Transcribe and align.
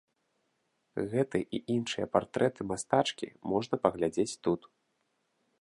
Гэты 1.11 1.41
і 1.57 1.59
іншыя 1.75 2.09
партрэты 2.15 2.61
мастачкі 2.71 3.27
можна 3.55 3.75
паглядзець 3.85 4.31
тут. 4.49 4.61